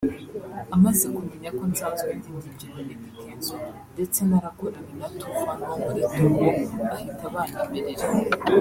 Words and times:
amaze 0.75 1.05
kumenya 1.15 1.49
ko 1.57 1.63
nsanzwe 1.71 2.09
ndi 2.17 2.29
Dj 2.43 2.61
wa 2.73 2.79
Eddy 2.81 2.97
Kenzo 3.19 3.55
ndetse 3.93 4.19
narakoranye 4.29 4.93
na 4.99 5.07
Toofan 5.19 5.59
bo 5.67 5.75
muri 5.83 6.01
Togo 6.15 6.47
bahita 6.89 7.25
banyemerera 7.33 8.07